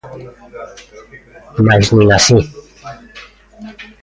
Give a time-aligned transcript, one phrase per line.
[1.67, 2.37] Mais nin así.